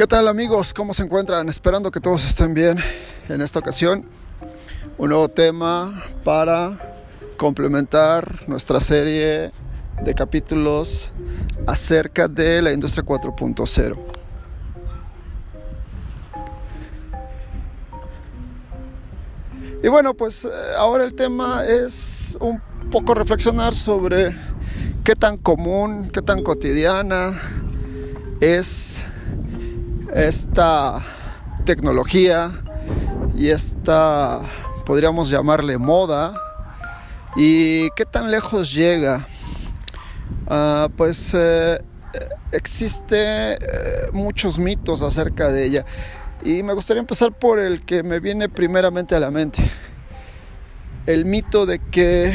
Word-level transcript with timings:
¿Qué 0.00 0.06
tal 0.06 0.28
amigos? 0.28 0.72
¿Cómo 0.72 0.94
se 0.94 1.02
encuentran? 1.02 1.50
Esperando 1.50 1.90
que 1.90 2.00
todos 2.00 2.24
estén 2.24 2.54
bien. 2.54 2.78
En 3.28 3.42
esta 3.42 3.58
ocasión, 3.58 4.06
un 4.96 5.10
nuevo 5.10 5.28
tema 5.28 6.02
para 6.24 6.94
complementar 7.36 8.48
nuestra 8.48 8.80
serie 8.80 9.50
de 10.02 10.14
capítulos 10.14 11.12
acerca 11.66 12.28
de 12.28 12.62
la 12.62 12.72
industria 12.72 13.04
4.0. 13.04 13.98
Y 19.84 19.88
bueno, 19.88 20.14
pues 20.14 20.46
eh, 20.46 20.48
ahora 20.78 21.04
el 21.04 21.12
tema 21.12 21.66
es 21.66 22.38
un 22.40 22.58
poco 22.90 23.12
reflexionar 23.12 23.74
sobre 23.74 24.34
qué 25.04 25.14
tan 25.14 25.36
común, 25.36 26.08
qué 26.10 26.22
tan 26.22 26.42
cotidiana 26.42 27.38
es 28.40 29.04
esta 30.14 31.02
tecnología 31.64 32.52
y 33.36 33.48
esta, 33.48 34.40
podríamos 34.84 35.30
llamarle 35.30 35.78
moda, 35.78 36.34
y 37.36 37.90
qué 37.90 38.04
tan 38.04 38.30
lejos 38.30 38.72
llega. 38.74 39.26
Uh, 40.46 40.88
pues 40.96 41.32
eh, 41.34 41.80
existe 42.50 43.52
eh, 43.52 43.58
muchos 44.12 44.58
mitos 44.58 45.02
acerca 45.02 45.48
de 45.48 45.64
ella 45.64 45.84
y 46.44 46.62
me 46.62 46.72
gustaría 46.72 47.00
empezar 47.00 47.32
por 47.32 47.58
el 47.58 47.84
que 47.84 48.02
me 48.02 48.18
viene 48.20 48.48
primeramente 48.48 49.14
a 49.14 49.20
la 49.20 49.30
mente. 49.30 49.62
El 51.06 51.24
mito 51.24 51.66
de 51.66 51.78
que 51.78 52.34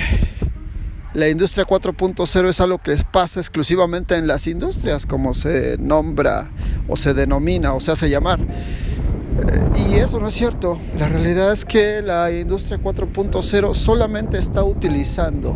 la 1.15 1.29
industria 1.29 1.65
4.0 1.65 2.49
es 2.49 2.59
algo 2.59 2.77
que 2.77 2.95
pasa 3.09 3.39
exclusivamente 3.39 4.15
en 4.15 4.27
las 4.27 4.47
industrias, 4.47 5.05
como 5.05 5.33
se 5.33 5.77
nombra 5.79 6.49
o 6.89 6.97
se 6.97 7.13
denomina 7.13 7.73
o 7.73 7.79
se 7.79 7.93
hace 7.93 8.09
llamar. 8.09 8.39
Eh, 8.41 9.87
y 9.89 9.95
eso 9.95 10.19
no 10.19 10.27
es 10.27 10.33
cierto. 10.33 10.77
La 10.99 11.07
realidad 11.07 11.53
es 11.53 11.63
que 11.63 12.01
la 12.01 12.31
industria 12.31 12.79
4.0 12.81 13.73
solamente 13.73 14.37
está 14.37 14.65
utilizando 14.65 15.55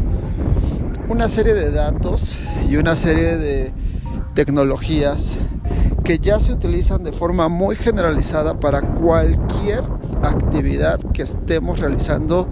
una 1.10 1.28
serie 1.28 1.54
de 1.54 1.72
datos 1.72 2.38
y 2.70 2.78
una 2.78 2.96
serie 2.96 3.36
de 3.36 3.74
tecnologías 4.36 5.40
que 6.06 6.20
ya 6.20 6.40
se 6.40 6.54
utilizan 6.54 7.04
de 7.04 7.12
forma 7.12 7.50
muy 7.50 7.76
generalizada 7.76 8.62
para 8.62 8.82
cualquier 8.82 9.84
actividad 10.24 11.00
que 11.12 11.24
estemos 11.24 11.80
realizando 11.80 12.48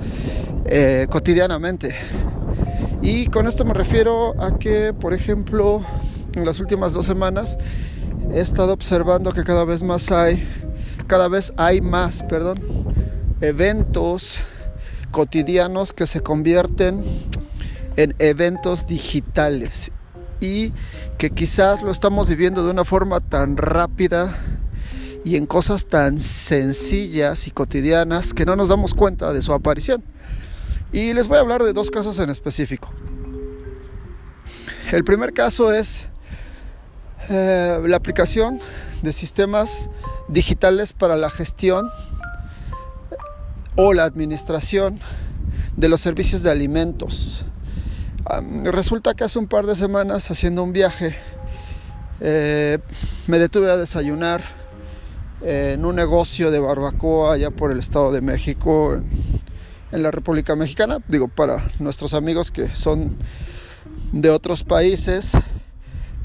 eh, 0.66 1.08
cotidianamente. 1.10 1.96
Y 3.02 3.28
con 3.28 3.48
esto 3.48 3.64
me 3.66 3.74
refiero 3.74 4.40
a 4.42 4.58
que, 4.58 4.94
por 4.94 5.14
ejemplo, 5.14 5.82
en 6.34 6.46
las 6.46 6.60
últimas 6.60 6.94
dos 6.94 7.06
semanas 7.06 7.58
he 8.34 8.40
estado 8.40 8.74
observando 8.74 9.32
que 9.32 9.44
cada 9.44 9.66
vez 9.66 9.84
más 9.84 10.12
hay, 10.12 10.44
cada 11.08 11.28
vez 11.28 11.54
hay 11.58 11.82
más, 11.82 12.24
perdón, 12.24 12.60
eventos 13.42 14.40
cotidianos 15.12 15.94
que 15.94 16.08
se 16.08 16.22
convierten 16.22 17.04
en 17.96 18.16
eventos 18.20 18.88
digitales 18.88 19.92
y 20.40 20.72
que 21.18 21.32
quizás 21.32 21.82
lo 21.82 21.92
estamos 21.92 22.30
viviendo 22.30 22.64
de 22.64 22.72
una 22.72 22.86
forma 22.86 23.20
tan 23.20 23.58
rápida 23.58 24.36
y 25.24 25.36
en 25.36 25.46
cosas 25.46 25.88
tan 25.88 26.20
sencillas 26.20 27.48
y 27.48 27.52
cotidianas 27.52 28.34
que 28.34 28.46
no 28.46 28.56
nos 28.56 28.70
damos 28.70 28.94
cuenta 28.94 29.34
de 29.34 29.42
su 29.42 29.54
aparición. 29.54 30.04
Y 30.92 31.14
les 31.14 31.28
voy 31.28 31.38
a 31.38 31.42
hablar 31.42 31.64
de 31.64 31.74
dos 31.74 31.92
casos 31.92 32.20
en 32.20 32.30
específico. 32.30 32.90
El 34.92 35.04
primer 35.04 35.34
caso 35.34 35.74
es 35.74 36.08
eh, 37.30 37.82
la 37.86 37.98
aplicación 37.98 38.60
de 39.02 39.12
sistemas 39.12 39.90
digitales 40.30 40.94
para 40.94 41.18
la 41.18 41.30
gestión 41.30 41.90
o 43.76 43.94
la 43.94 44.06
administración 44.06 45.00
de 45.76 45.90
los 45.90 46.02
servicios 46.02 46.42
de 46.44 46.52
alimentos. 46.52 47.46
resulta 48.64 49.14
que 49.14 49.24
hace 49.24 49.40
un 49.40 49.48
par 49.48 49.66
de 49.66 49.76
semanas 49.76 50.32
haciendo 50.32 50.64
un 50.64 50.74
viaje 50.74 51.16
eh, 52.20 52.80
me 53.28 53.40
detuve 53.40 53.72
a 53.72 53.78
desayunar 53.78 54.42
en 55.44 55.86
un 55.86 55.96
negocio 55.96 56.50
de 56.50 56.60
barbacoa 56.60 57.34
allá 57.34 57.52
por 57.52 57.72
el 57.72 57.80
Estado 57.80 58.12
de 58.12 58.22
México 58.22 59.00
la 59.92 60.12
República 60.12 60.56
Mexicana. 60.56 61.00
Digo, 61.08 61.28
para 61.28 61.64
nuestros 61.80 62.14
amigos 62.14 62.52
que 62.52 62.68
son 62.76 63.16
de 64.12 64.30
otros 64.30 64.64
países, 64.64 65.34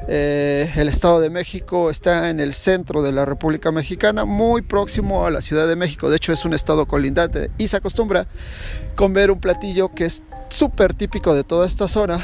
eh, 0.09 0.73
el 0.77 0.89
Estado 0.89 1.21
de 1.21 1.31
México 1.31 1.91
está 1.91 2.31
en 2.31 2.41
el 2.41 2.53
centro 2.53 3.03
de 3.03 3.13
la 3.13 3.25
República 3.25 3.71
Mexicana, 3.71 4.25
muy 4.25 4.63
próximo 4.63 5.27
a 5.27 5.31
la 5.31 5.41
Ciudad 5.41 5.69
de 5.69 5.77
México. 5.77 6.11
De 6.11 6.17
hecho, 6.17 6.33
es 6.33 6.45
un 6.45 6.55
estado 6.55 6.87
colindante 6.87 7.51
y 7.57 7.69
se 7.69 7.77
acostumbra 7.77 8.27
comer 8.97 9.31
un 9.31 9.41
platillo 9.41 9.95
que 9.95 10.07
es 10.07 10.23
súper 10.49 10.93
típico 10.95 11.35
de 11.35 11.45
toda 11.45 11.67
esta 11.67 11.87
zona, 11.87 12.21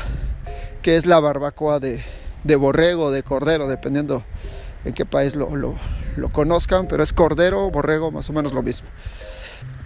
que 0.82 0.97
es 0.97 1.06
la 1.06 1.21
barbacoa 1.21 1.78
de, 1.78 2.03
de 2.44 2.56
borrego, 2.56 3.12
de 3.12 3.22
cordero, 3.22 3.69
dependiendo 3.69 4.25
en 4.84 4.93
qué 4.93 5.06
país 5.06 5.37
lo, 5.37 5.54
lo, 5.54 5.77
lo 6.16 6.28
conozcan, 6.31 6.88
pero 6.88 7.03
es 7.03 7.12
cordero, 7.12 7.71
borrego, 7.71 8.10
más 8.10 8.28
o 8.28 8.32
menos 8.32 8.53
lo 8.53 8.62
mismo. 8.62 8.88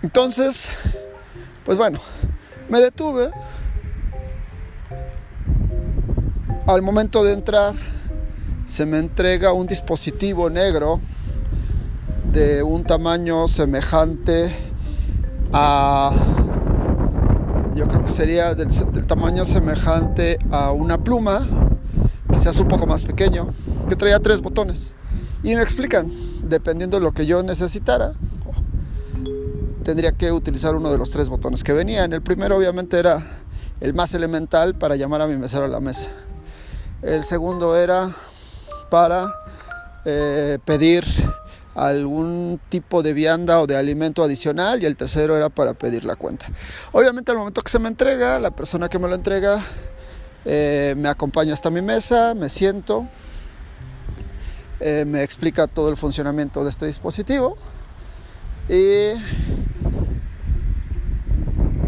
Entonces, 0.02 0.70
pues 1.64 1.78
bueno, 1.78 1.98
me 2.68 2.80
detuve. 2.80 3.30
Al 6.66 6.82
momento 6.82 7.24
de 7.24 7.32
entrar, 7.32 7.74
se 8.64 8.86
me 8.86 8.98
entrega 8.98 9.52
un 9.52 9.66
dispositivo 9.66 10.48
negro 10.48 11.00
de 12.32 12.62
un 12.62 12.84
tamaño 12.84 13.48
semejante 13.48 14.50
a 15.52 16.12
yo 17.74 17.88
creo 17.88 18.04
que 18.04 18.10
sería 18.10 18.54
del, 18.54 18.70
tamaño 19.06 19.44
semejante 19.44 20.38
a 20.50 20.72
una 20.72 21.02
pluma, 21.02 21.46
quizás 22.32 22.58
un 22.58 22.68
poco 22.68 22.86
más 22.86 23.04
pequeño, 23.04 23.48
que 23.88 23.96
traía 23.96 24.18
tres 24.18 24.40
botones. 24.40 24.94
Y 25.42 25.54
me 25.54 25.62
explican, 25.62 26.10
dependiendo 26.44 26.98
de 26.98 27.02
lo 27.02 27.12
que 27.12 27.26
yo 27.26 27.42
necesitara, 27.42 28.12
tendría 29.82 30.12
que 30.12 30.32
utilizar 30.32 30.74
uno 30.74 30.90
de 30.90 30.98
los 30.98 31.10
tres 31.10 31.28
botones 31.28 31.64
que 31.64 31.72
venían. 31.72 32.12
El 32.12 32.22
primero 32.22 32.56
obviamente 32.56 32.98
era 32.98 33.22
el 33.80 33.94
más 33.94 34.14
elemental 34.14 34.74
para 34.74 34.96
llamar 34.96 35.22
a 35.22 35.26
mi 35.26 35.36
mesero 35.36 35.64
a 35.64 35.68
la 35.68 35.80
mesa. 35.80 36.12
El 37.02 37.24
segundo 37.24 37.76
era 37.76 38.10
para 38.90 39.34
eh, 40.04 40.58
pedir 40.64 41.04
algún 41.74 42.60
tipo 42.68 43.02
de 43.02 43.12
vianda 43.12 43.60
o 43.60 43.66
de 43.66 43.76
alimento 43.76 44.22
adicional 44.22 44.82
y 44.82 44.86
el 44.86 44.96
tercero 44.96 45.36
era 45.36 45.48
para 45.48 45.74
pedir 45.74 46.04
la 46.04 46.16
cuenta. 46.16 46.46
Obviamente 46.92 47.32
al 47.32 47.38
momento 47.38 47.62
que 47.62 47.70
se 47.70 47.78
me 47.78 47.88
entrega, 47.88 48.38
la 48.38 48.50
persona 48.50 48.88
que 48.88 48.98
me 48.98 49.08
lo 49.08 49.14
entrega 49.14 49.60
eh, 50.44 50.94
me 50.96 51.08
acompaña 51.08 51.54
hasta 51.54 51.70
mi 51.70 51.80
mesa, 51.80 52.34
me 52.34 52.50
siento, 52.50 53.06
eh, 54.80 55.04
me 55.06 55.22
explica 55.22 55.66
todo 55.66 55.88
el 55.88 55.96
funcionamiento 55.96 56.62
de 56.62 56.70
este 56.70 56.86
dispositivo 56.86 57.56
y 58.68 59.12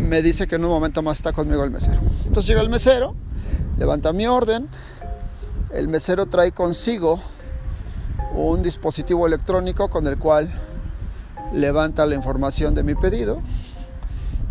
me 0.01 0.23
dice 0.23 0.47
que 0.47 0.57
en 0.57 0.65
un 0.65 0.71
momento 0.71 1.03
más 1.03 1.19
está 1.19 1.33
conmigo 1.33 1.65
el 1.65 1.71
mesero. 1.71 1.99
Entonces 2.27 2.47
llega 2.47 2.61
el 2.61 2.69
mesero, 2.69 3.15
levanta 3.79 4.13
mi 4.13 4.27
orden, 4.27 4.69
el 5.73 5.89
mesero 5.89 6.27
trae 6.27 6.53
consigo 6.53 7.21
un 8.35 8.63
dispositivo 8.63 9.27
electrónico 9.27 9.89
con 9.89 10.07
el 10.07 10.19
cual 10.19 10.53
levanta 11.53 12.07
la 12.07 12.15
información 12.15 12.75
de 12.75 12.83
mi 12.83 12.95
pedido 12.95 13.41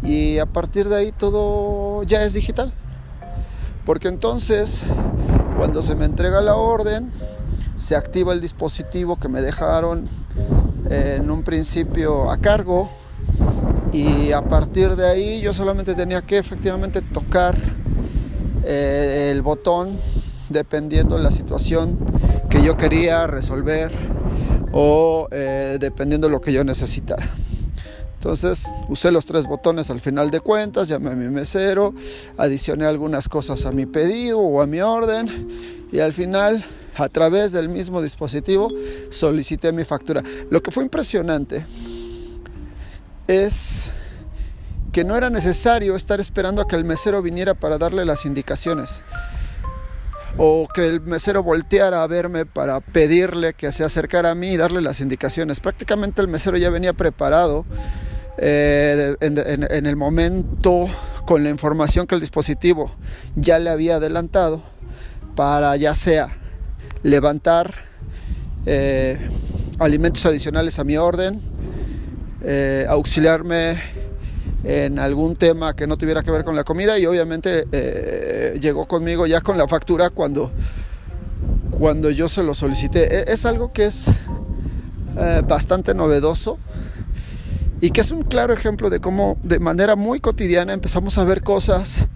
y 0.01 0.40
a 0.40 0.45
partir 0.45 0.90
de 0.90 0.97
ahí 0.97 1.11
todo 1.11 2.03
ya 2.03 2.23
es 2.23 2.34
digital. 2.34 2.73
Porque 3.85 4.07
entonces 4.07 4.85
cuando 5.58 5.81
se 5.81 5.96
me 5.96 6.05
entrega 6.05 6.41
la 6.41 6.55
orden, 6.55 7.11
se 7.76 7.96
activa 7.96 8.34
el 8.34 8.41
dispositivo 8.41 9.17
que 9.17 9.29
me 9.29 9.41
dejaron 9.41 10.08
en 10.93 11.31
un 11.31 11.43
principio 11.43 12.29
a 12.29 12.37
cargo 12.37 12.90
y 13.91 14.31
a 14.31 14.41
partir 14.41 14.95
de 14.95 15.07
ahí 15.07 15.41
yo 15.41 15.53
solamente 15.53 15.95
tenía 15.95 16.22
que 16.22 16.37
efectivamente 16.37 17.01
tocar 17.01 17.55
eh, 18.63 19.29
el 19.31 19.41
botón 19.41 19.97
dependiendo 20.49 21.17
de 21.17 21.23
la 21.23 21.31
situación 21.31 21.97
que 22.49 22.61
yo 22.63 22.78
quería 22.78 23.28
resolver 23.28 23.91
o 24.72 25.28
eh, 25.31 25.78
dependiendo 25.79 26.28
de 26.28 26.31
lo 26.31 26.41
que 26.41 26.53
yo 26.53 26.63
necesitara. 26.63 27.28
Entonces 28.16 28.73
usé 28.87 29.11
los 29.11 29.25
tres 29.25 29.47
botones 29.47 29.90
al 29.90 29.99
final 29.99 30.31
de 30.31 30.40
cuentas, 30.40 30.87
llamé 30.87 31.11
a 31.11 31.16
mi 31.16 31.29
mesero, 31.29 31.93
adicioné 32.37 32.85
algunas 32.85 33.28
cosas 33.28 33.66
a 33.66 33.72
mi 33.72 33.85
pedido 33.85 34.40
o 34.40 34.61
a 34.61 34.67
mi 34.67 34.79
orden 34.79 35.28
y 35.91 35.99
al 35.99 36.13
final 36.13 36.63
a 36.95 37.09
través 37.09 37.51
del 37.51 37.69
mismo 37.69 38.01
dispositivo 38.01 38.72
solicité 39.09 39.72
mi 39.72 39.84
factura. 39.84 40.22
Lo 40.49 40.61
que 40.61 40.72
fue 40.72 40.84
impresionante 40.84 41.66
es 43.28 43.91
que 44.91 45.03
no 45.03 45.17
era 45.17 45.29
necesario 45.29 45.95
estar 45.95 46.19
esperando 46.19 46.61
a 46.61 46.67
que 46.67 46.75
el 46.75 46.85
mesero 46.85 47.22
viniera 47.22 47.53
para 47.55 47.78
darle 47.78 48.05
las 48.05 48.25
indicaciones. 48.25 49.03
o 50.35 50.67
que 50.73 50.90
el 50.90 50.99
mesero 51.01 51.43
volteara 51.43 52.01
a 52.01 52.07
verme 52.07 52.47
para 52.47 52.79
pedirle 52.79 53.53
que 53.53 53.72
se 53.72 53.84
acercara 53.84 54.31
a 54.31 54.35
mí 54.35 54.53
y 54.53 54.57
darle 54.57 54.81
las 54.81 54.99
indicaciones. 54.99 55.59
Prácticamente 55.59 56.23
el 56.23 56.28
mesero 56.28 56.57
ya 56.57 56.72
venía 56.72 56.93
preparado 56.93 57.67
eh, 58.40 59.16
en, 59.19 59.85
el 59.85 59.95
momento 59.95 60.87
con 61.25 61.43
la 61.43 61.51
información 61.51 62.07
que 62.07 62.16
el 62.16 62.22
dispositivo 62.22 62.91
ya 63.35 63.59
le 63.59 63.69
había 63.69 63.97
adelantado 63.97 64.63
para 65.35 65.75
ya 65.75 65.93
sea 65.93 66.35
levantar 67.03 67.73
eh, 68.66 69.20
alimentos 69.79 70.26
adicionales 70.26 70.79
a 70.79 70.84
mi 70.84 70.97
orden, 70.97 71.40
eh, 72.41 72.85
auxiliarme 72.90 73.78
en 74.64 74.97
algún 74.97 75.35
tema 75.35 75.76
que 75.76 75.85
no 75.85 75.97
tuviera 75.97 76.23
que 76.23 76.32
ver 76.32 76.46
con 76.46 76.55
la 76.55 76.64
comida 76.64 76.97
y 76.97 77.05
obviamente 77.05 77.66
eh, 77.73 78.58
llegó 78.61 78.88
conmigo 78.88 79.28
ya 79.28 79.41
con 79.41 79.58
la 79.58 79.67
factura 79.67 80.09
cuando, 80.09 80.52
cuando 81.72 82.09
yo 82.09 82.29
se 82.29 82.44
lo 82.44 82.53
solicité. 82.53 83.14
E, 83.14 83.34
es 83.34 83.46
algo 83.46 83.73
que 83.73 83.85
es 83.85 84.08
bastante 85.47 85.94
novedoso 85.94 86.58
y 87.79 87.91
que 87.91 88.02
es 88.02 88.09
un 88.09 88.23
claro 88.23 88.52
ejemplo 88.52 88.90
de 88.90 89.00
cómo 89.00 89.38
de 89.44 89.59
manera 89.59 89.96
muy 89.96 90.20
cotidiana 90.20 90.73
empezamos 90.73 91.20
a 91.20 91.23
ver 91.23 91.44
cosas 91.44 92.08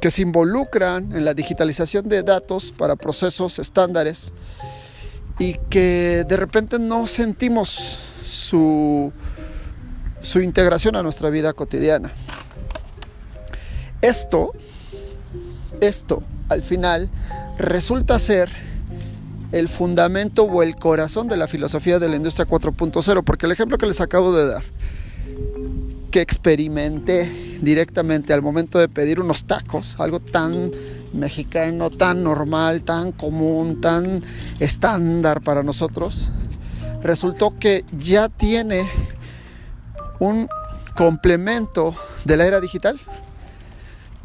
que 0.00 0.10
se 0.10 0.22
involucran 0.22 1.12
en 1.12 1.24
la 1.24 1.34
digitalización 1.34 2.08
de 2.08 2.22
datos 2.22 2.72
para 2.72 2.96
procesos 2.96 3.58
estándares 3.58 4.32
y 5.38 5.54
que 5.70 6.24
de 6.28 6.36
repente 6.36 6.78
no 6.78 7.06
sentimos 7.06 7.98
su 8.22 9.12
su 10.24 10.40
integración 10.40 10.96
a 10.96 11.02
nuestra 11.02 11.30
vida 11.30 11.52
cotidiana. 11.52 12.10
Esto, 14.00 14.52
esto 15.80 16.22
al 16.48 16.62
final 16.62 17.10
resulta 17.58 18.18
ser 18.18 18.48
el 19.52 19.68
fundamento 19.68 20.44
o 20.44 20.62
el 20.62 20.74
corazón 20.74 21.28
de 21.28 21.36
la 21.36 21.46
filosofía 21.46 21.98
de 21.98 22.08
la 22.08 22.16
industria 22.16 22.46
4.0, 22.46 23.22
porque 23.22 23.46
el 23.46 23.52
ejemplo 23.52 23.78
que 23.78 23.86
les 23.86 24.00
acabo 24.00 24.34
de 24.34 24.48
dar, 24.48 24.64
que 26.10 26.20
experimenté 26.20 27.53
directamente 27.64 28.32
al 28.32 28.42
momento 28.42 28.78
de 28.78 28.88
pedir 28.88 29.20
unos 29.20 29.44
tacos, 29.44 29.98
algo 29.98 30.20
tan 30.20 30.70
mexicano, 31.12 31.90
tan 31.90 32.22
normal, 32.22 32.82
tan 32.82 33.12
común, 33.12 33.80
tan 33.80 34.22
estándar 34.60 35.40
para 35.40 35.62
nosotros, 35.62 36.30
resultó 37.02 37.56
que 37.58 37.84
ya 37.98 38.28
tiene 38.28 38.88
un 40.18 40.48
complemento 40.96 41.94
de 42.24 42.36
la 42.36 42.46
era 42.46 42.60
digital. 42.60 42.98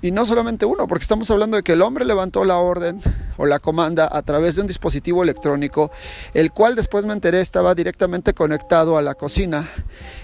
Y 0.01 0.11
no 0.11 0.25
solamente 0.25 0.65
uno, 0.65 0.87
porque 0.87 1.03
estamos 1.03 1.29
hablando 1.29 1.57
de 1.57 1.63
que 1.63 1.73
el 1.73 1.81
hombre 1.81 2.05
levantó 2.05 2.45
la 2.45 2.57
orden 2.57 3.01
o 3.39 3.45
la 3.45 3.59
comanda 3.59 4.07
a 4.11 4.21
través 4.21 4.55
de 4.55 4.61
un 4.61 4.67
dispositivo 4.67 5.23
electrónico, 5.23 5.89
el 6.33 6.51
cual 6.51 6.75
después 6.75 7.05
me 7.05 7.13
enteré 7.13 7.39
estaba 7.39 7.73
directamente 7.73 8.33
conectado 8.33 8.97
a 8.97 9.01
la 9.01 9.15
cocina, 9.15 9.67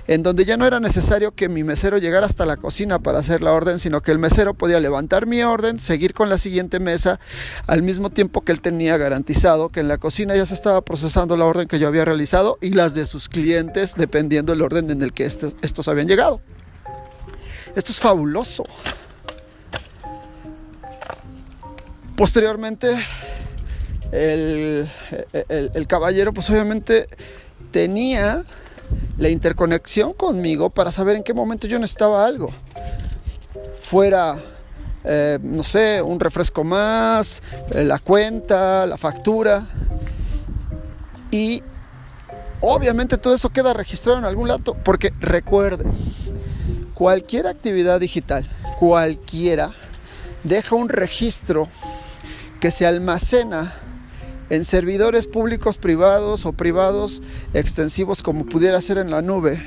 en 0.06 0.22
donde 0.22 0.46
ya 0.46 0.58
no 0.58 0.68
era 0.68 0.80
necesario 0.80 1.34
que 1.34 1.50
mi 1.50 1.64
mesero 1.64 1.98
llegara 1.98 2.26
hasta 2.26 2.46
la 2.46 2.58
cocina 2.58 3.00
para 3.00 3.20
hacer 3.20 3.42
la 3.42 3.54
orden, 3.54 3.80
sino 3.80 4.02
que 4.02 4.12
el 4.12 4.20
mesero 4.20 4.54
podía 4.54 4.80
levantar 4.80 5.26
mi 5.26 5.42
orden, 5.42 5.80
seguir 5.80 6.14
con 6.14 6.30
la 6.30 6.38
siguiente 6.38 6.80
mesa, 6.80 7.20
al 7.68 7.82
mismo 7.82 8.10
tiempo 8.10 8.42
que 8.42 8.52
él 8.52 8.60
tenía 8.60 8.98
garantizado 8.98 9.70
que 9.70 9.80
en 9.80 9.88
la 9.88 9.98
cocina 9.98 10.36
ya 10.36 10.46
se 10.46 10.54
estaba 10.54 10.82
procesando 10.82 11.38
la 11.38 11.46
orden 11.46 11.68
que 11.68 11.80
yo 11.80 11.88
había 11.88 12.04
realizado 12.04 12.58
y 12.62 12.72
las 12.72 12.94
de 12.94 13.06
sus 13.06 13.30
clientes, 13.30 13.96
dependiendo 13.96 14.52
del 14.52 14.62
orden 14.62 14.92
en 14.92 15.02
el 15.02 15.14
que 15.14 15.24
estos 15.24 15.88
habían 15.88 16.08
llegado. 16.08 16.42
Esto 17.76 17.92
es 17.92 18.00
fabuloso. 18.00 18.66
Posteriormente, 22.16 22.98
el, 24.14 24.88
caballero 25.88 26.34
pues 26.34 26.50
obviamente 26.50 27.08
tenía 27.72 28.44
la 29.18 29.30
interconexión 29.30 30.14
conmigo 30.14 30.70
para 30.70 30.92
saber 30.92 31.18
en 31.18 31.24
qué 31.24 31.34
momento 31.34 31.68
yo 31.68 31.78
necesitaba 31.78 32.26
algo. 32.26 32.50
Fuera, 33.82 34.38
eh, 35.04 35.40
no 35.42 35.64
sé, 35.64 36.02
un 36.02 36.20
refresco 36.20 36.64
más, 36.64 37.42
eh, 37.72 37.84
la 37.84 38.00
cuenta, 38.00 38.86
la 38.86 38.98
factura. 38.98 39.66
Y 41.32 41.62
obviamente 42.62 43.18
todo 43.18 43.36
eso 43.36 43.50
queda 43.50 43.74
registrado 43.74 44.20
en 44.20 44.26
algún 44.26 44.48
lado, 44.48 44.74
porque 44.84 45.12
recuerden, 45.20 45.92
cualquier 46.94 47.48
actividad 47.48 48.00
digital, 48.00 48.50
cualquiera, 48.80 49.72
deja 50.44 50.76
un 50.76 50.88
registro 50.88 51.68
que 52.60 52.72
se 52.72 52.86
almacena 52.86 53.74
en 54.50 54.63
servidores 54.63 55.28
públicos 55.28 55.78
privados 55.78 56.46
o 56.46 56.54
privados 56.54 57.22
extensivos 57.54 58.22
como 58.24 58.46
pudiera 58.46 58.80
ser 58.81 58.98
en 58.98 59.10
la 59.10 59.22
nube. 59.22 59.62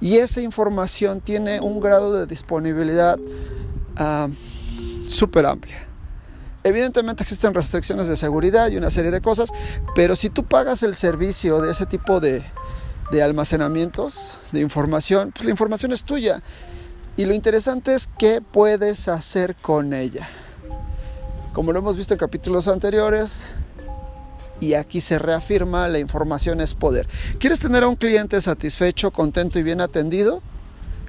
Y 0.00 0.16
esa 0.16 0.40
información 0.40 1.20
tiene 1.20 1.60
un 1.60 1.80
grado 1.80 2.12
de 2.14 2.26
disponibilidad 2.26 3.18
ah, 3.96 4.28
súper 5.06 5.46
amplia. 5.46 5.86
Evidentemente 6.62 7.22
existen 7.22 7.54
restricciones 7.54 8.08
de 8.08 8.16
seguridad 8.16 8.68
y 8.68 8.76
una 8.76 8.90
serie 8.90 9.10
de 9.10 9.22
cosas, 9.22 9.50
pero 9.94 10.14
si 10.14 10.28
tú 10.28 10.44
pagas 10.44 10.82
el 10.82 10.94
servicio 10.94 11.62
de 11.62 11.70
ese 11.70 11.86
tipo 11.86 12.20
de, 12.20 12.42
de 13.10 13.22
almacenamientos 13.22 14.38
de 14.52 14.60
información, 14.60 15.32
pues 15.32 15.46
la 15.46 15.50
información 15.50 15.92
es 15.92 16.04
tuya. 16.04 16.42
Y 17.16 17.24
lo 17.24 17.34
interesante 17.34 17.94
es 17.94 18.08
qué 18.18 18.40
puedes 18.40 19.08
hacer 19.08 19.56
con 19.56 19.92
ella. 19.92 20.28
Como 21.52 21.72
lo 21.72 21.80
hemos 21.80 21.96
visto 21.96 22.14
en 22.14 22.18
capítulos 22.18 22.68
anteriores, 22.68 23.56
y 24.60 24.74
aquí 24.74 25.00
se 25.00 25.18
reafirma, 25.18 25.88
la 25.88 25.98
información 25.98 26.60
es 26.60 26.74
poder. 26.74 27.08
¿Quieres 27.38 27.60
tener 27.60 27.82
a 27.82 27.88
un 27.88 27.96
cliente 27.96 28.40
satisfecho, 28.40 29.10
contento 29.10 29.58
y 29.58 29.62
bien 29.62 29.80
atendido? 29.80 30.42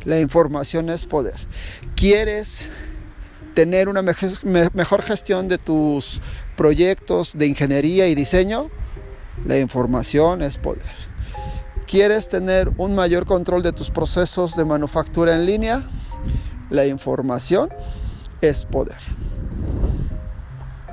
La 0.05 0.19
información 0.19 0.89
es 0.89 1.05
poder. 1.05 1.35
¿Quieres 1.95 2.69
tener 3.53 3.87
una 3.87 4.01
mejor 4.01 5.01
gestión 5.03 5.47
de 5.47 5.57
tus 5.57 6.21
proyectos 6.57 7.37
de 7.37 7.47
ingeniería 7.47 8.07
y 8.07 8.15
diseño? 8.15 8.69
La 9.45 9.59
información 9.59 10.41
es 10.41 10.57
poder. 10.57 11.11
¿Quieres 11.85 12.29
tener 12.29 12.71
un 12.77 12.95
mayor 12.95 13.25
control 13.25 13.61
de 13.63 13.73
tus 13.73 13.91
procesos 13.91 14.55
de 14.55 14.65
manufactura 14.65 15.35
en 15.35 15.45
línea? 15.45 15.83
La 16.69 16.85
información 16.85 17.69
es 18.41 18.65
poder. 18.65 18.97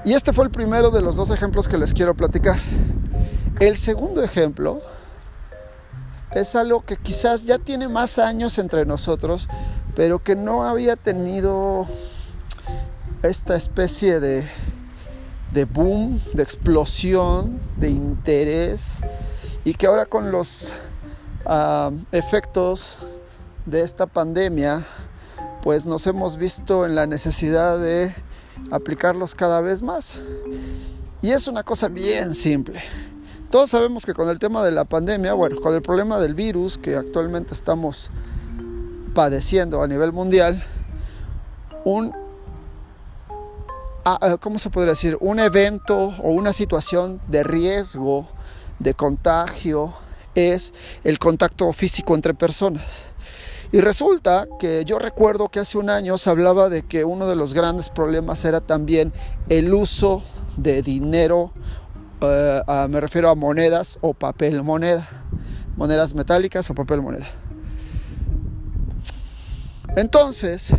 Y 0.08 0.14
este 0.14 0.32
fue 0.32 0.46
el 0.46 0.50
primero 0.50 0.90
de 0.90 1.02
los 1.02 1.16
dos 1.16 1.30
ejemplos 1.30 1.68
que 1.68 1.76
les 1.76 1.92
quiero 1.92 2.14
platicar. 2.14 2.56
El 3.60 3.76
segundo 3.76 4.22
ejemplo 4.22 4.80
es 6.32 6.56
algo 6.56 6.80
que 6.80 6.96
quizás 6.96 7.44
ya 7.44 7.58
tiene 7.58 7.88
más 7.88 8.18
años 8.18 8.56
entre 8.56 8.86
nosotros, 8.86 9.50
pero 9.94 10.18
que 10.18 10.34
no 10.34 10.64
había 10.64 10.96
tenido 10.96 11.86
esta 13.22 13.54
especie 13.54 14.18
de, 14.18 14.48
de 15.52 15.66
boom, 15.66 16.18
de 16.32 16.42
explosión, 16.42 17.60
de 17.76 17.90
interés, 17.90 19.00
y 19.62 19.74
que 19.74 19.88
ahora 19.88 20.06
con 20.06 20.32
los 20.32 20.72
ah, 21.44 21.90
efectos 22.12 23.00
de 23.66 23.82
esta 23.82 24.06
pandemia, 24.06 24.86
pues 25.62 25.84
nos 25.84 26.06
hemos 26.06 26.38
visto 26.38 26.86
en 26.86 26.94
la 26.94 27.06
necesidad 27.06 27.78
de 27.78 28.14
aplicarlos 28.70 29.34
cada 29.34 29.60
vez 29.60 29.82
más. 29.82 30.22
Y 31.22 31.30
es 31.30 31.48
una 31.48 31.62
cosa 31.62 31.88
bien 31.88 32.34
simple. 32.34 32.80
Todos 33.50 33.70
sabemos 33.70 34.04
que 34.04 34.12
con 34.12 34.28
el 34.28 34.38
tema 34.38 34.62
de 34.64 34.72
la 34.72 34.84
pandemia, 34.84 35.32
bueno, 35.32 35.60
con 35.60 35.74
el 35.74 35.80
problema 35.80 36.18
del 36.18 36.34
virus 36.34 36.76
que 36.76 36.96
actualmente 36.96 37.54
estamos 37.54 38.10
padeciendo 39.14 39.82
a 39.82 39.88
nivel 39.88 40.12
mundial, 40.12 40.62
un, 41.84 42.12
ah, 44.04 44.18
ah, 44.20 44.36
¿cómo 44.38 44.58
se 44.58 44.68
podría 44.68 44.92
decir? 44.92 45.16
Un 45.20 45.40
evento 45.40 46.14
o 46.22 46.30
una 46.30 46.52
situación 46.52 47.20
de 47.28 47.42
riesgo 47.42 48.28
de 48.78 48.94
contagio 48.94 49.94
es 50.34 50.74
el 51.02 51.18
contacto 51.18 51.72
físico 51.72 52.14
entre 52.14 52.34
personas. 52.34 53.04
Y 53.70 53.80
resulta 53.80 54.46
que 54.58 54.84
yo 54.86 54.98
recuerdo 54.98 55.48
que 55.48 55.60
hace 55.60 55.76
un 55.76 55.90
año 55.90 56.16
se 56.16 56.30
hablaba 56.30 56.70
de 56.70 56.84
que 56.84 57.04
uno 57.04 57.26
de 57.26 57.36
los 57.36 57.52
grandes 57.52 57.90
problemas 57.90 58.44
era 58.44 58.60
también 58.60 59.12
el 59.50 59.74
uso 59.74 60.22
de 60.56 60.82
dinero, 60.82 61.52
eh, 62.22 62.62
me 62.88 63.00
refiero 63.00 63.28
a 63.28 63.34
monedas 63.34 63.98
o 64.00 64.14
papel 64.14 64.62
moneda, 64.62 65.06
monedas 65.76 66.14
metálicas 66.14 66.70
o 66.70 66.74
papel 66.74 67.02
moneda. 67.02 67.26
Entonces, 69.96 70.72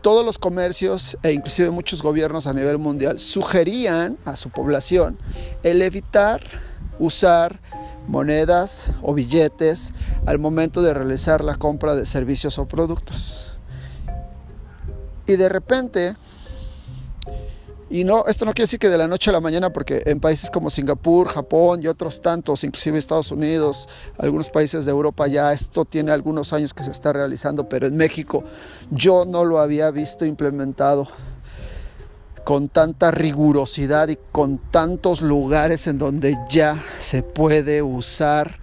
todos 0.00 0.24
los 0.24 0.38
comercios 0.38 1.18
e 1.24 1.32
inclusive 1.32 1.70
muchos 1.70 2.02
gobiernos 2.02 2.46
a 2.46 2.52
nivel 2.52 2.78
mundial 2.78 3.18
sugerían 3.18 4.16
a 4.24 4.36
su 4.36 4.50
población 4.50 5.18
el 5.64 5.82
evitar 5.82 6.40
usar 6.98 7.58
monedas 8.08 8.92
o 9.02 9.14
billetes 9.14 9.92
al 10.26 10.38
momento 10.38 10.82
de 10.82 10.94
realizar 10.94 11.44
la 11.44 11.56
compra 11.56 11.94
de 11.94 12.06
servicios 12.06 12.58
o 12.58 12.66
productos. 12.66 13.58
Y 15.26 15.36
de 15.36 15.48
repente 15.48 16.16
Y 17.90 18.04
no, 18.04 18.26
esto 18.26 18.44
no 18.44 18.52
quiere 18.52 18.64
decir 18.64 18.78
que 18.78 18.90
de 18.90 18.98
la 18.98 19.08
noche 19.08 19.30
a 19.30 19.32
la 19.32 19.40
mañana, 19.40 19.72
porque 19.72 20.02
en 20.04 20.20
países 20.20 20.50
como 20.50 20.68
Singapur, 20.68 21.26
Japón 21.26 21.82
y 21.82 21.86
otros 21.86 22.20
tantos, 22.20 22.62
inclusive 22.62 22.98
Estados 22.98 23.32
Unidos, 23.32 23.88
algunos 24.18 24.50
países 24.50 24.84
de 24.84 24.90
Europa 24.90 25.26
ya 25.26 25.54
esto 25.54 25.86
tiene 25.86 26.12
algunos 26.12 26.52
años 26.52 26.74
que 26.74 26.82
se 26.82 26.90
está 26.90 27.14
realizando, 27.14 27.66
pero 27.66 27.86
en 27.86 27.96
México 27.96 28.44
yo 28.90 29.24
no 29.24 29.46
lo 29.46 29.58
había 29.58 29.90
visto 29.90 30.26
implementado 30.26 31.08
con 32.48 32.70
tanta 32.70 33.10
rigurosidad 33.10 34.08
y 34.08 34.16
con 34.32 34.56
tantos 34.56 35.20
lugares 35.20 35.86
en 35.86 35.98
donde 35.98 36.38
ya 36.48 36.82
se 36.98 37.22
puede 37.22 37.82
usar 37.82 38.58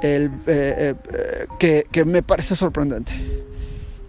el, 0.00 0.30
eh, 0.46 0.94
eh, 1.12 1.46
que, 1.58 1.84
que 1.92 2.06
me 2.06 2.22
parece 2.22 2.56
sorprendente. 2.56 3.12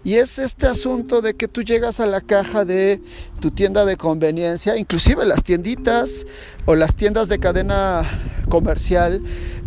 Y 0.02 0.14
es 0.14 0.38
este 0.38 0.66
asunto 0.66 1.20
de 1.20 1.34
que 1.34 1.46
tú 1.46 1.60
llegas 1.62 2.00
a 2.00 2.06
la 2.06 2.22
caja 2.22 2.64
de 2.64 3.02
tu 3.38 3.50
tienda 3.50 3.84
de 3.84 3.98
conveniencia, 3.98 4.78
inclusive 4.78 5.26
las 5.26 5.44
tienditas 5.44 6.24
o 6.64 6.74
las 6.74 6.94
tiendas 6.94 7.28
de 7.28 7.38
cadena 7.38 8.02
comercial 8.48 9.20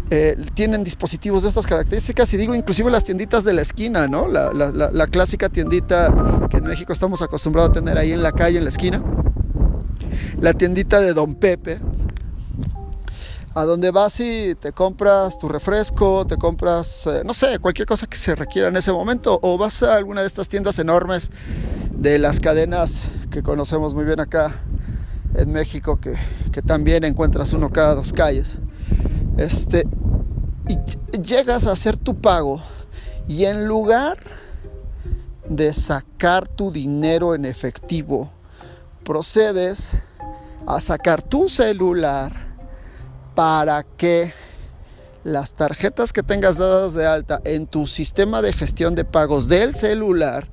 eh, 0.10 0.38
tienen 0.53 0.83
dispositivos 0.83 1.43
de 1.43 1.50
estas 1.50 1.65
características 1.65 2.33
y 2.33 2.38
digo 2.38 2.53
inclusive 2.55 2.91
las 2.91 3.03
tienditas 3.03 3.43
de 3.43 3.53
la 3.53 3.62
esquina, 3.62 4.07
¿no? 4.07 4.27
La, 4.27 4.51
la 4.53 5.07
clásica 5.07 5.50
tiendita 5.50 6.10
que 6.50 6.57
en 6.57 6.65
México 6.65 6.93
estamos 6.93 7.22
acostumbrados 7.22 7.72
a 7.72 7.74
tener 7.74 7.98
ahí 7.98 8.12
en 8.12 8.22
la 8.22 8.31
calle, 8.31 8.57
en 8.57 8.63
la 8.63 8.69
esquina. 8.69 9.01
La 10.39 10.53
tiendita 10.53 11.00
de 11.00 11.13
Don 11.13 11.36
Pepe, 11.36 11.79
a 13.55 13.65
donde 13.65 13.91
vas 13.91 14.19
y 14.19 14.55
te 14.55 14.72
compras 14.72 15.38
tu 15.38 15.48
refresco, 15.48 16.25
te 16.25 16.38
compras, 16.38 17.07
eh, 17.07 17.22
no 17.24 17.33
sé, 17.33 17.60
cualquier 17.60 17.88
cosa 17.88 18.07
que 18.07 18.17
se 18.17 18.36
requiera 18.36 18.69
en 18.69 18.77
ese 18.77 18.91
momento, 18.91 19.39
o 19.41 19.57
vas 19.57 19.83
a 19.83 19.95
alguna 19.95 20.22
de 20.22 20.27
estas 20.27 20.50
tiendas 20.50 20.79
enormes 20.79 21.31
de 21.95 22.17
las 22.17 22.39
cadenas 22.39 23.07
que 23.29 23.43
conocemos 23.43 23.93
muy 23.93 24.05
bien 24.05 24.19
acá 24.19 24.51
en 25.36 25.51
México, 25.51 26.00
que, 26.00 26.15
también 26.65 27.03
encuentras 27.03 27.53
uno 27.53 27.72
cada 27.72 27.95
dos 27.95 28.13
calles. 28.13 28.60
Este, 29.38 29.88
y 30.68 30.78
llegas 31.22 31.68
a 31.68 31.72
hacer 31.72 31.98
tu 31.98 32.16
pago 32.16 32.62
y 33.28 33.46
en 33.46 33.68
lugar 33.68 34.18
de 35.48 35.74
sacar 35.74 36.48
tu 36.48 36.72
dinero 36.72 37.36
en 37.36 37.46
efectivo, 37.46 38.30
procedes 39.04 40.04
a 40.66 40.80
sacar 40.80 41.22
tu 41.22 41.50
celular 41.50 42.32
para 43.36 43.84
que 43.84 44.34
las 45.24 45.54
tarjetas 45.54 46.13
que 46.13 46.24
tengas 46.24 46.58
dadas 46.58 46.94
de 46.94 47.06
alta 47.06 47.42
en 47.46 47.66
tu 47.66 47.88
sistema 47.88 48.42
de 48.42 48.54
gestión 48.54 48.94
de 48.96 49.06
pagos 49.06 49.48
del 49.48 49.74
celular 49.74 50.48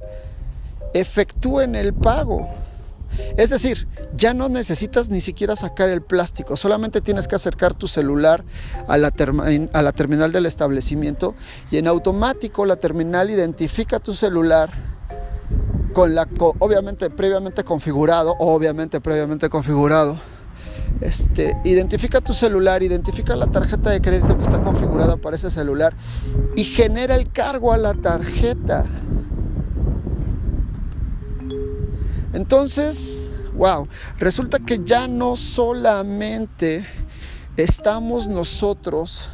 efectúen 0.94 1.74
el 1.74 1.92
pago. 1.92 2.48
Es 3.36 3.50
decir, 3.50 3.88
ya 4.16 4.34
no 4.34 4.48
necesitas 4.48 5.08
ni 5.10 5.20
siquiera 5.20 5.56
sacar 5.56 5.88
el 5.88 6.02
plástico, 6.02 6.56
solamente 6.56 7.00
tienes 7.00 7.28
que 7.28 7.36
acercar 7.36 7.74
tu 7.74 7.88
celular 7.88 8.44
a 8.88 8.98
la, 8.98 9.10
terminal 9.10 10.32
del 10.32 10.46
establecimiento 10.46 11.34
y 11.70 11.78
en 11.78 11.86
automático 11.86 12.64
la 12.66 12.76
terminal 12.76 13.30
identifica 13.30 13.98
tu 13.98 14.14
celular 14.14 14.70
con 15.92 16.14
la 16.14 16.28
obviamente 16.60 17.10
previamente 17.10 17.64
configurado, 17.64 18.36
obviamente 18.38 19.00
previamente 19.00 19.48
configurado 19.48 20.18
este, 21.00 21.56
identifica 21.64 22.20
tu 22.20 22.34
celular, 22.34 22.82
identifica 22.82 23.34
la 23.34 23.46
tarjeta 23.46 23.90
de 23.90 24.00
crédito 24.00 24.36
que 24.36 24.42
está 24.42 24.60
configurada 24.60 25.16
para 25.16 25.36
ese 25.36 25.50
celular 25.50 25.94
y 26.56 26.64
genera 26.64 27.14
el 27.14 27.30
cargo 27.30 27.72
a 27.72 27.78
la 27.78 27.94
tarjeta. 27.94 28.84
Entonces, 32.32 33.24
wow, 33.54 33.88
resulta 34.18 34.58
que 34.58 34.80
ya 34.84 35.08
no 35.08 35.36
solamente 35.36 36.86
estamos 37.56 38.28
nosotros 38.28 39.30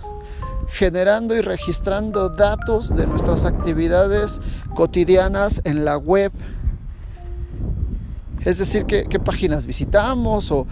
generando 0.69 1.37
y 1.37 1.41
registrando 1.41 2.29
datos 2.29 2.97
de 2.97 3.07
nuestras 3.07 3.45
actividades 3.45 4.41
cotidianas 4.75 5.61
en 5.65 5.85
la 5.85 5.97
web, 5.97 6.33
es 8.45 8.59
decir, 8.59 8.87
qué, 8.87 9.05
páginas 9.19 9.67
visitamos 9.67 10.53
o, 10.53 10.67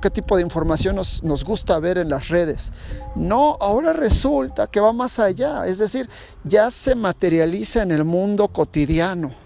qué 0.00 0.08
tipo 0.08 0.36
de 0.36 0.42
información 0.42 0.96
nos, 0.96 1.44
gusta 1.44 1.78
ver 1.78 1.98
en 1.98 2.08
las 2.08 2.28
redes. 2.28 2.72
No, 3.14 3.58
ahora 3.60 3.92
resulta 3.92 4.66
que 4.68 4.80
va 4.80 4.92
más 4.94 5.18
allá, 5.18 5.66
es 5.66 5.78
decir, 5.78 6.08
ya 6.44 6.70
se 6.70 6.94
materializa 6.94 7.82
en 7.82 7.92
el 7.92 8.04
mundo 8.04 8.48
cotidiano. 8.48 9.43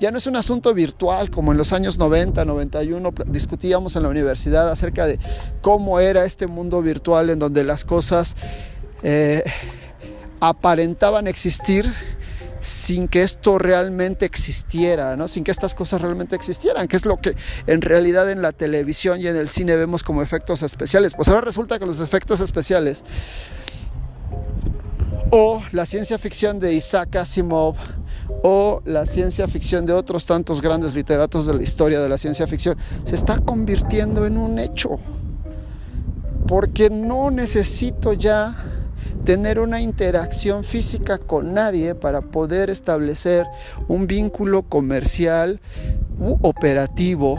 Ya 0.00 0.12
no 0.12 0.18
es 0.18 0.26
un 0.28 0.36
asunto 0.36 0.74
virtual 0.74 1.28
como 1.30 1.50
en 1.50 1.58
los 1.58 1.72
años 1.72 1.98
90, 1.98 2.44
91 2.44 3.12
discutíamos 3.26 3.96
en 3.96 4.04
la 4.04 4.08
universidad 4.08 4.70
acerca 4.70 5.06
de 5.06 5.18
cómo 5.60 5.98
era 5.98 6.24
este 6.24 6.46
mundo 6.46 6.82
virtual 6.82 7.30
en 7.30 7.40
donde 7.40 7.64
las 7.64 7.84
cosas 7.84 8.36
eh, 9.02 9.42
aparentaban 10.40 11.26
existir 11.26 11.84
sin 12.60 13.08
que 13.08 13.22
esto 13.22 13.58
realmente 13.58 14.24
existiera, 14.24 15.16
¿no? 15.16 15.26
sin 15.26 15.42
que 15.42 15.50
estas 15.50 15.74
cosas 15.74 16.00
realmente 16.00 16.36
existieran, 16.36 16.86
que 16.86 16.96
es 16.96 17.04
lo 17.04 17.16
que 17.16 17.34
en 17.66 17.82
realidad 17.82 18.30
en 18.30 18.42
la 18.42 18.52
televisión 18.52 19.20
y 19.20 19.26
en 19.26 19.36
el 19.36 19.48
cine 19.48 19.76
vemos 19.76 20.02
como 20.02 20.22
efectos 20.22 20.62
especiales. 20.62 21.14
Pues 21.14 21.28
ahora 21.28 21.40
resulta 21.40 21.78
que 21.78 21.86
los 21.86 22.00
efectos 22.00 22.40
especiales 22.40 23.04
o 25.30 25.62
la 25.72 25.86
ciencia 25.86 26.18
ficción 26.18 26.58
de 26.58 26.72
Isaac 26.72 27.16
Asimov 27.16 27.76
o 28.42 28.82
la 28.84 29.06
ciencia 29.06 29.48
ficción 29.48 29.86
de 29.86 29.92
otros 29.92 30.26
tantos 30.26 30.62
grandes 30.62 30.94
literatos 30.94 31.46
de 31.46 31.54
la 31.54 31.62
historia 31.62 32.00
de 32.00 32.08
la 32.08 32.18
ciencia 32.18 32.46
ficción 32.46 32.76
se 33.04 33.14
está 33.14 33.38
convirtiendo 33.38 34.26
en 34.26 34.38
un 34.38 34.58
hecho. 34.58 34.98
Porque 36.46 36.88
no 36.88 37.30
necesito 37.30 38.12
ya 38.12 38.56
tener 39.24 39.60
una 39.60 39.80
interacción 39.80 40.64
física 40.64 41.18
con 41.18 41.52
nadie 41.52 41.94
para 41.94 42.22
poder 42.22 42.70
establecer 42.70 43.46
un 43.86 44.06
vínculo 44.06 44.62
comercial 44.62 45.60
u 46.18 46.38
operativo 46.42 47.38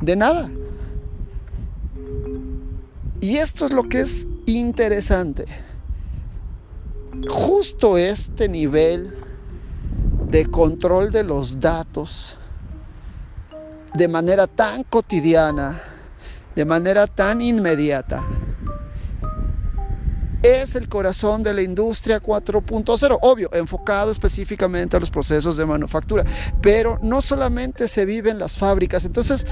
de 0.00 0.16
nada. 0.16 0.50
Y 3.20 3.36
esto 3.36 3.66
es 3.66 3.72
lo 3.72 3.88
que 3.88 4.00
es 4.00 4.26
interesante. 4.46 5.44
Justo 7.28 7.98
este 7.98 8.48
nivel 8.48 9.14
de 10.28 10.46
control 10.46 11.10
de 11.10 11.24
los 11.24 11.60
datos 11.60 12.38
de 13.94 14.08
manera 14.08 14.46
tan 14.46 14.84
cotidiana, 14.84 15.80
de 16.54 16.64
manera 16.64 17.06
tan 17.06 17.40
inmediata, 17.42 18.24
es 20.42 20.74
el 20.74 20.88
corazón 20.88 21.42
de 21.42 21.52
la 21.52 21.62
industria 21.62 22.22
4.0, 22.22 23.18
obvio, 23.20 23.50
enfocado 23.52 24.10
específicamente 24.10 24.96
a 24.96 25.00
los 25.00 25.10
procesos 25.10 25.56
de 25.56 25.66
manufactura, 25.66 26.24
pero 26.62 26.98
no 27.02 27.20
solamente 27.20 27.88
se 27.88 28.04
vive 28.04 28.30
en 28.30 28.38
las 28.38 28.56
fábricas, 28.56 29.04
entonces 29.04 29.46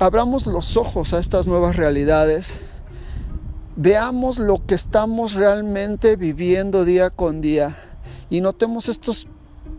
abramos 0.00 0.46
los 0.46 0.76
ojos 0.76 1.12
a 1.12 1.20
estas 1.20 1.46
nuevas 1.46 1.76
realidades, 1.76 2.54
veamos 3.76 4.38
lo 4.38 4.64
que 4.64 4.74
estamos 4.74 5.34
realmente 5.34 6.16
viviendo 6.16 6.84
día 6.84 7.10
con 7.10 7.40
día 7.40 7.76
y 8.30 8.40
notemos 8.40 8.88
estos 8.88 9.28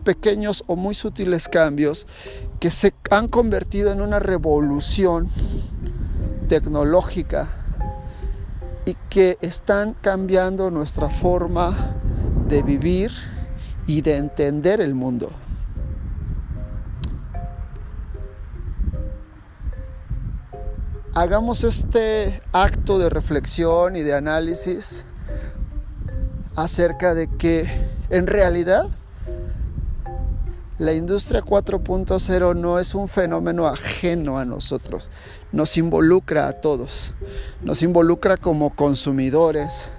pequeños 0.04 0.64
o 0.66 0.76
muy 0.76 0.94
sutiles 0.94 1.48
cambios 1.48 2.06
que 2.60 2.70
se 2.70 2.94
han 3.10 3.28
convertido 3.28 3.92
en 3.92 4.00
una 4.00 4.18
revolución 4.18 5.28
tecnológica 6.48 7.48
y 8.84 8.94
que 9.10 9.38
están 9.40 9.94
cambiando 9.94 10.70
nuestra 10.70 11.10
forma 11.10 11.74
de 12.48 12.62
vivir 12.62 13.10
y 13.86 14.02
de 14.02 14.16
entender 14.16 14.80
el 14.80 14.94
mundo. 14.94 15.28
Hagamos 21.16 21.64
este 21.64 22.42
acto 22.52 22.98
de 22.98 23.08
reflexión 23.08 23.96
y 23.96 24.02
de 24.02 24.12
análisis 24.12 25.06
acerca 26.56 27.14
de 27.14 27.26
que 27.38 27.66
en 28.10 28.26
realidad 28.26 28.86
la 30.76 30.92
industria 30.92 31.40
4.0 31.40 32.54
no 32.54 32.78
es 32.78 32.94
un 32.94 33.08
fenómeno 33.08 33.66
ajeno 33.66 34.38
a 34.38 34.44
nosotros, 34.44 35.10
nos 35.52 35.78
involucra 35.78 36.48
a 36.48 36.52
todos, 36.52 37.14
nos 37.62 37.82
involucra 37.82 38.36
como 38.36 38.76
consumidores, 38.76 39.92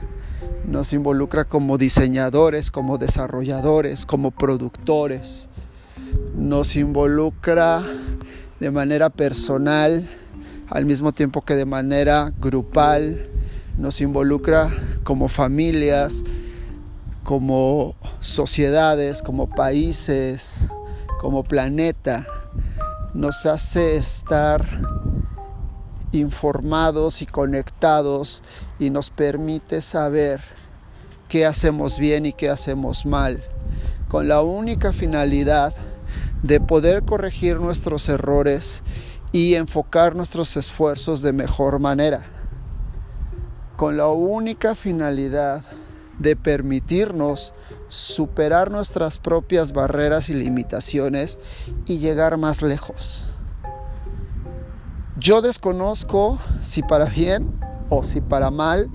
nos 0.68 0.94
involucra 0.94 1.46
como 1.46 1.80
diseñadores, 1.80 2.70
como 2.70 3.00
desarrolladores, 3.00 4.06
como 4.06 4.30
productores, 4.30 5.50
nos 6.36 6.76
involucra 6.76 7.84
de 8.60 8.70
manera 8.70 9.10
personal, 9.10 10.08
al 10.70 10.86
mismo 10.86 11.14
tiempo 11.14 11.44
que 11.44 11.56
de 11.56 11.66
manera 11.66 12.34
grupal, 12.40 13.30
nos 13.78 14.02
involucra 14.02 14.70
como 15.04 15.28
familias, 15.28 16.24
como 17.24 17.96
sociedades, 18.20 19.22
como 19.22 19.48
países, 19.48 20.68
como 21.20 21.44
planeta, 21.44 22.26
nos 23.14 23.46
hace 23.46 23.96
estar 23.96 24.66
informados 26.12 27.22
y 27.22 27.26
conectados 27.26 28.42
y 28.80 28.90
nos 28.90 29.10
permite 29.10 29.82
saber 29.82 30.42
qué 31.28 31.46
hacemos 31.46 32.00
bien 32.00 32.26
y 32.26 32.34
qué 32.34 32.50
hacemos 32.50 33.06
mal, 33.06 33.44
con 34.08 34.28
la 34.28 34.42
única 34.42 34.94
finalidad 34.94 35.74
de 36.44 36.60
poder 36.60 37.04
corregir 37.04 37.60
nuestros 37.60 38.10
errores 38.10 38.84
y 39.32 39.56
enfocar 39.56 40.16
nuestros 40.16 40.56
esfuerzos 40.58 41.22
de 41.22 41.34
mejor 41.34 41.80
manera, 41.80 42.24
con 43.76 43.98
la 43.98 44.08
única 44.08 44.76
finalidad 44.76 45.64
de 46.20 46.36
permitirnos 46.36 47.54
superar 47.88 48.72
nuestras 48.72 49.20
propias 49.20 49.72
barreras 49.72 50.30
y 50.30 50.34
limitaciones 50.34 51.40
y 51.86 52.00
llegar 52.00 52.38
más 52.38 52.62
lejos. 52.62 53.36
Yo 55.20 55.42
desconozco 55.42 56.38
si 56.62 56.84
para 56.84 57.06
bien 57.06 57.60
o 57.90 58.04
si 58.04 58.22
para 58.22 58.52
mal 58.52 58.90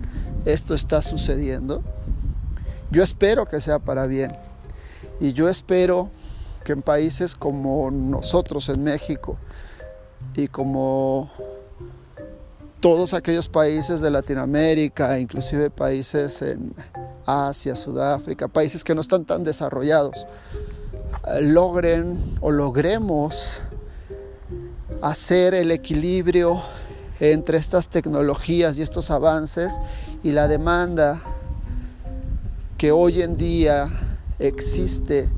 esto 0.44 0.74
está 0.74 1.02
sucediendo. 1.02 1.82
Yo 2.90 3.02
espero 3.02 3.46
que 3.46 3.60
sea 3.60 3.78
para 3.78 4.06
bien. 4.06 4.32
Y 5.20 5.32
yo 5.32 5.48
espero 5.48 6.10
que 6.64 6.72
en 6.72 6.82
países 6.82 7.34
como 7.34 7.90
nosotros 7.90 8.68
en 8.68 8.84
México 8.84 9.38
y 10.34 10.48
como 10.48 11.30
todos 12.80 13.14
aquellos 13.14 13.48
países 13.48 14.00
de 14.00 14.10
Latinoamérica, 14.10 15.18
inclusive 15.18 15.70
países 15.70 16.42
en 16.42 16.74
Asia, 17.26 17.76
Sudáfrica, 17.76 18.48
países 18.48 18.82
que 18.82 18.94
no 18.94 19.00
están 19.00 19.24
tan 19.24 19.44
desarrollados, 19.44 20.26
logren 21.40 22.18
o 22.40 22.50
logremos 22.50 23.62
hacer 25.00 25.54
el 25.54 25.70
equilibrio 25.70 26.60
entre 27.20 27.58
estas 27.58 27.88
tecnologías 27.88 28.78
y 28.78 28.82
estos 28.82 29.10
avances 29.10 29.78
y 30.22 30.32
la 30.32 30.48
demanda 30.48 31.20
que 32.78 32.90
hoy 32.90 33.22
en 33.22 33.36
día 33.36 33.88
existe 34.38 35.30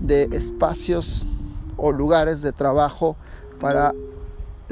de 0.00 0.24
espacios 0.32 1.28
o 1.76 1.92
lugares 1.92 2.42
de 2.42 2.50
trabajo 2.50 3.16
para 3.60 3.94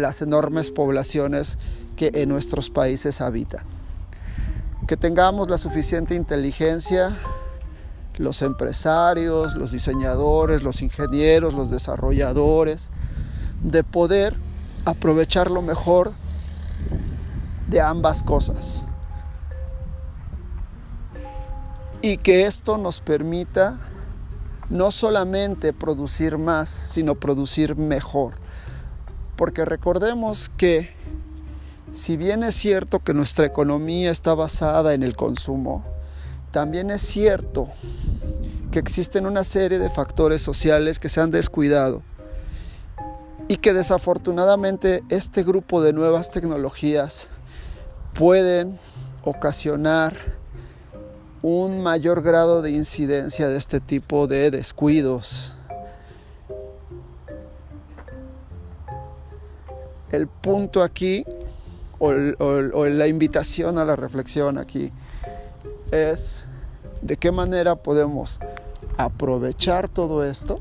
las 0.01 0.23
enormes 0.23 0.71
poblaciones 0.71 1.59
que 1.97 2.11
en 2.15 2.29
nuestros 2.29 2.71
países 2.71 3.21
habitan. 3.21 3.65
Que 4.87 4.97
tengamos 4.97 5.49
la 5.51 5.59
suficiente 5.59 6.15
inteligencia, 6.15 7.17
los 8.19 8.43
empresarios, 8.43 9.55
los 9.55 9.73
diseñadores, 9.73 10.63
los 10.63 10.83
ingenieros, 10.83 11.55
los 11.55 11.71
desarrolladores, 11.71 12.91
de 13.63 13.85
poder 13.85 14.37
aprovechar 14.85 15.51
lo 15.51 15.63
mejor 15.63 16.13
de 17.69 17.81
ambas 17.81 18.23
cosas. 18.23 18.87
Y 22.03 22.17
que 22.17 22.47
esto 22.47 22.79
nos 22.79 23.01
permita 23.01 23.79
no 24.71 24.91
solamente 24.91 25.73
producir 25.73 26.39
más, 26.39 26.69
sino 26.69 27.15
producir 27.15 27.77
mejor. 27.77 28.35
Porque 29.41 29.65
recordemos 29.65 30.51
que 30.59 30.91
si 31.93 32.19
bien 32.19 32.43
es 32.43 32.55
cierto 32.55 32.99
que 32.99 33.15
nuestra 33.15 33.47
economía 33.47 34.11
está 34.11 34.35
basada 34.35 34.93
en 34.93 35.03
el 35.03 35.17
consumo, 35.17 35.83
también 36.51 36.91
es 36.91 37.01
cierto 37.01 37.67
que 38.71 38.79
existen 38.79 39.25
una 39.25 39.43
serie 39.43 39.79
de 39.79 39.89
factores 39.89 40.43
sociales 40.43 40.99
que 40.99 41.09
se 41.09 41.23
han 41.23 41.31
descuidado 41.31 42.03
y 43.49 43.57
que 43.57 43.73
desafortunadamente 43.73 45.03
este 45.09 45.43
grupo 45.43 45.81
de 45.81 45.95
nuevas 45.95 46.31
tecnologías 46.31 47.31
pueden 48.13 48.79
ocasionar 49.25 50.15
un 51.41 51.83
mayor 51.83 52.21
grado 52.21 52.61
de 52.61 52.73
incidencia 52.73 53.49
de 53.49 53.57
este 53.57 53.81
tipo 53.81 54.27
de 54.27 54.51
descuidos. 54.51 55.55
El 60.13 60.27
punto 60.27 60.83
aquí, 60.83 61.25
o, 61.99 62.13
la 62.13 63.07
invitación 63.07 63.79
a 63.79 63.85
la 63.85 63.97
reflexión 63.97 64.59
aquí, 64.59 64.93
es 65.93 66.47
de 67.03 67.17
qué 67.17 67.31
manera 67.31 67.77
podemos 67.77 68.41
aprovechar 68.97 69.89
todo 69.89 70.25
esto 70.25 70.59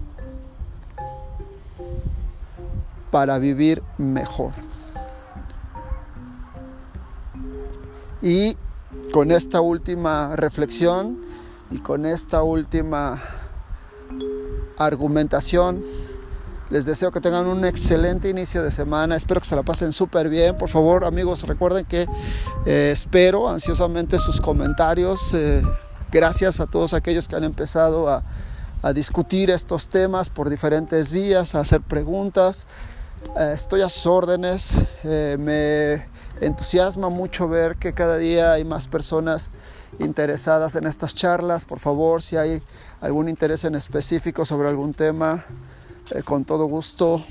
para 3.11 3.39
vivir 3.39 3.81
mejor. 3.97 4.51
Y 8.21 8.55
con 9.11 9.31
esta 9.31 9.61
última 9.61 10.35
reflexión 10.35 11.17
y 11.71 11.79
con 11.79 12.05
esta 12.05 12.43
última 12.43 13.19
argumentación, 14.77 15.81
les 16.69 16.85
deseo 16.85 17.11
que 17.11 17.19
tengan 17.19 17.47
un 17.47 17.65
excelente 17.65 18.29
inicio 18.29 18.61
de 18.63 18.71
semana. 18.71 19.15
Espero 19.15 19.41
que 19.41 19.47
se 19.47 19.55
la 19.55 19.63
pasen 19.63 19.91
súper 19.91 20.29
bien. 20.29 20.55
Por 20.55 20.69
favor, 20.69 21.03
amigos, 21.03 21.43
recuerden 21.43 21.85
que 21.85 22.07
eh, 22.65 22.89
espero 22.91 23.49
ansiosamente 23.49 24.19
sus 24.19 24.39
comentarios. 24.39 25.33
Eh, 25.33 25.63
gracias 26.11 26.59
a 26.59 26.67
todos 26.67 26.93
aquellos 26.93 27.27
que 27.27 27.35
han 27.35 27.43
empezado 27.43 28.09
a, 28.09 28.23
discutir 28.93 29.49
estos 29.51 29.89
temas 29.89 30.29
por 30.29 30.49
diferentes 30.49 31.11
vías, 31.11 31.53
a 31.53 31.59
hacer 31.59 31.81
preguntas. 31.81 32.65
Eh, 33.37 33.51
estoy 33.53 33.81
a 33.81 33.89
sus 33.89 34.05
órdenes. 34.05 34.75
Me 35.03 36.07
entusiasma 36.39 37.09
mucho 37.09 37.49
ver 37.49 37.75
que 37.75 37.91
cada 37.91 38.15
día 38.15 38.53
hay 38.53 38.63
más 38.63 38.87
personas 38.87 39.51
interesadas 39.99 40.77
en 40.77 40.85
estas 40.85 41.13
charlas. 41.13 41.65
Por 41.65 41.79
favor, 41.79 42.21
si 42.21 42.37
hay 42.37 42.61
algún 43.01 43.27
interés 43.27 43.65
en 43.65 43.75
específico 43.75 44.45
sobre 44.45 44.69
algún 44.69 44.93
tema, 44.93 45.43
eh, 46.11 46.23
con 46.23 46.45
todo 46.45 46.65
gusto 46.65 47.23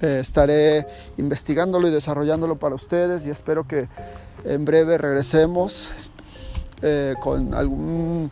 estaré 0.00 0.84
investigándolo 1.16 1.86
y 1.86 1.92
desarrollándolo 1.92 2.58
para 2.58 2.74
ustedes 2.74 3.24
y 3.24 3.30
espero 3.30 3.68
que 3.68 3.88
en 4.44 4.64
breve 4.64 4.98
regresemos 4.98 5.92
con 7.20 7.54
algún 7.54 8.28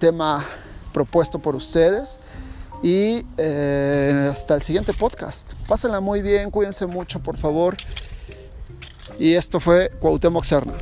tema 0.00 0.44
propuesto 0.92 1.38
por 1.38 1.54
ustedes. 1.54 2.20
Y 2.82 3.24
eh, 3.38 4.28
hasta 4.32 4.54
el 4.54 4.62
siguiente 4.62 4.92
podcast. 4.92 5.52
Pásenla 5.68 6.00
muy 6.00 6.20
bien, 6.20 6.50
cuídense 6.50 6.86
mucho, 6.86 7.20
por 7.20 7.36
favor. 7.36 7.76
Y 9.18 9.34
esto 9.34 9.60
fue 9.60 9.88
Cuauhtémoc 10.00 10.44
Serna. 10.44 10.72